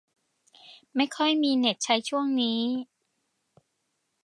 [0.95, 2.59] ไม่ค่อยมีเน็ตใช้ช่วงนี้